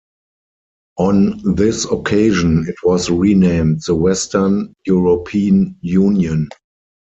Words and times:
On 0.97 1.37
this 1.55 1.85
occasion 1.85 2.65
it 2.67 2.73
was 2.83 3.11
renamed 3.11 3.81
the 3.85 3.93
Western 3.93 4.73
European 4.87 5.77
Union. 5.81 6.49